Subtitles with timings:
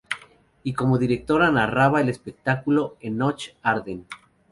[0.63, 4.07] Y como directora y narradora del espectáculo "Enoch Arden".